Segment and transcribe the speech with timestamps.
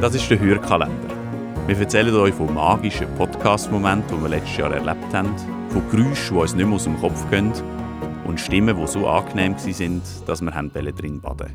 [0.00, 1.08] Das ist der Hörkalender.
[1.66, 5.34] Wir erzählen euch von magischen Podcast-Momenten, die wir letztes Jahr erlebt haben,
[5.70, 7.52] von Geräuschen, die uns nicht mehr aus dem Kopf gehen
[8.24, 11.52] und Stimmen, die so angenehm waren, dass wir drin baden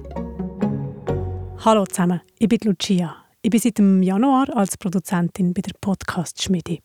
[1.63, 3.15] Hallo zusammen, ich bin Lucia.
[3.41, 6.79] Ich bin seit dem Januar als Produzentin bei der Podcast-Schmiede.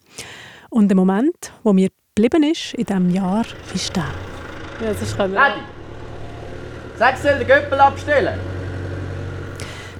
[0.71, 3.45] Und der Moment, wo mir geblieben ist in diesem Jahr,
[3.75, 4.05] ist der.
[4.81, 5.61] Ja, das ist Adi,
[6.97, 8.58] sag, soll den Göppel abstellen?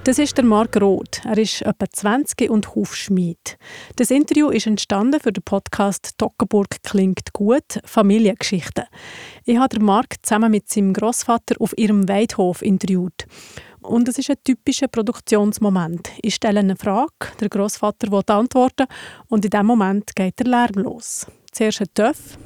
[0.09, 1.21] Das ist der Marc Roth.
[1.27, 3.59] Er ist etwa 20 und Hufschmied.
[3.97, 7.79] Das Interview ist entstanden für den Podcast «Toggenburg klingt gut.
[7.85, 8.85] Familiengeschichten».
[9.45, 13.27] Ich habe den Marc zusammen mit seinem Großvater auf ihrem Weidhof interviewt.
[13.83, 16.09] Und es ist ein typischer Produktionsmoment.
[16.23, 18.87] Ich stelle eine Frage, der Großvater will antworten
[19.27, 21.27] und in diesem Moment geht der Lärm los.
[21.53, 22.39] Zuerst ein Töff.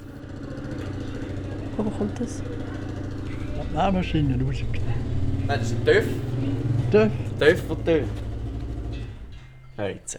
[1.76, 2.42] Wo kommt das?
[2.42, 5.46] Die Nähmaschine rausgenommen.
[5.46, 6.06] Nein, das ist ein Töff.
[6.92, 7.10] Töff?
[7.38, 8.04] Töff und Töff.
[9.78, 10.18] Heute.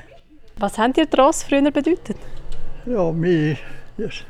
[0.57, 2.17] Was habt ihr Tross früher bedeutet?
[2.87, 3.57] Ja, mehr.
[3.95, 4.23] Yes.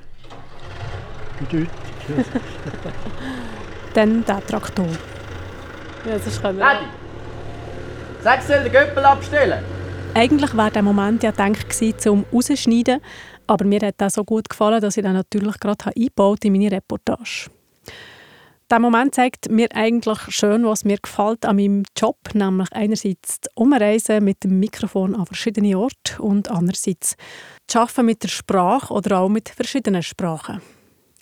[1.40, 1.70] Bedeutet.
[2.10, 2.28] Yes.
[3.94, 4.88] Dann der Traktor.
[6.06, 6.86] Ja, das ist Adi,
[8.22, 9.64] sag, soll den Göppel abstellen?
[10.14, 13.00] Eigentlich wäre der Moment ja gedacht gewesen, zum rausschneiden,
[13.48, 16.72] aber mir hat das so gut gefallen, dass ich dann natürlich gerade eingebaut in meine
[16.74, 17.50] Reportage.
[18.70, 23.52] Der Moment zeigt mir eigentlich schön, was mir gefällt an meinem Job, nämlich einerseits das
[23.56, 27.16] Umreisen mit dem Mikrofon an verschiedene Orte und andererseits
[27.68, 30.62] das Arbeiten mit der Sprache oder auch mit verschiedenen Sprachen.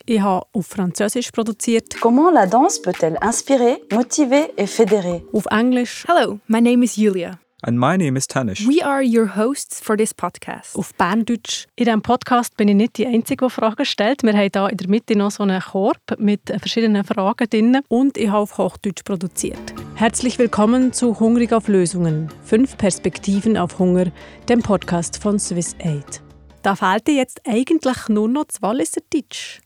[0.06, 2.00] Ich habe auf Französisch produziert.
[2.00, 5.22] Comment la danse peut-elle inspirer, motiver et fédérer?
[5.32, 6.06] Auf Englisch.
[6.08, 7.40] Hello, my name is Julia.
[7.64, 8.68] And my name is Tanish.
[8.68, 10.76] We are your hosts for this podcast.
[10.76, 11.68] Auf Berndeutsch.
[11.76, 14.24] In diesem Podcast bin ich nicht die Einzige, die Fragen stellt.
[14.24, 18.18] Wir haben hier in der Mitte noch so einen Korb mit verschiedenen Fragen drin und
[18.18, 19.76] ich habe auf Hochdeutsch produziert.
[19.94, 22.30] Herzlich willkommen zu Hungrig auf Lösungen.
[22.44, 24.06] Fünf Perspektiven auf Hunger,
[24.50, 26.20] dem Podcast von Swiss Aid.
[26.64, 29.62] Da fehlt dir jetzt eigentlich nur noch das Walliser Deutsch.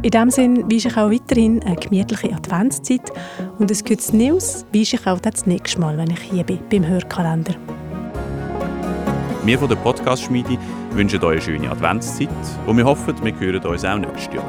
[0.00, 3.10] In diesem Sinne wünsche ich auch weiterhin eine gemütliche Adventszeit
[3.58, 6.86] und ein gutes News wünsche ich auch das nächste Mal, wenn ich hier bin, beim
[6.86, 7.54] Hörkalender.
[9.44, 10.56] Wir von der Podcast-Schmiede
[10.92, 12.28] wünschen euch eine schöne Adventszeit
[12.66, 14.44] und wir hoffen, wir hören uns auch nächstes Jahr.